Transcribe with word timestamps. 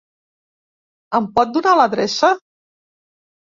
Em 1.21 1.29
pot 1.37 1.53
donar 1.59 1.77
la 1.83 1.87
adreça? 1.93 2.33